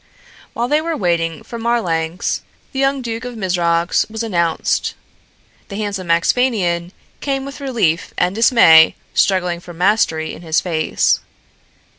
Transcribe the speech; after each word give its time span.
While 0.53 0.67
they 0.67 0.81
were 0.81 0.97
waiting 0.97 1.43
for 1.43 1.59
Marlanx 1.59 2.41
the 2.71 2.79
young 2.79 3.03
Duke 3.03 3.23
of 3.23 3.37
Mizrox 3.37 4.09
was 4.09 4.23
announced. 4.23 4.95
The 5.67 5.75
handsome 5.75 6.09
Axphainian 6.09 6.91
came 7.19 7.45
with 7.45 7.61
relief 7.61 8.11
and 8.17 8.33
dismay 8.33 8.95
struggling 9.13 9.59
for 9.59 9.75
mastery 9.75 10.33
in 10.33 10.41
his 10.41 10.59
face. 10.59 11.19